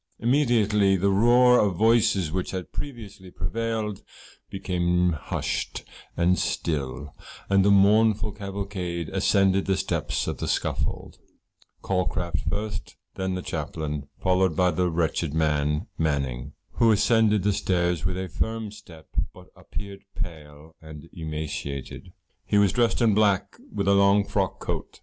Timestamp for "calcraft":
11.83-12.49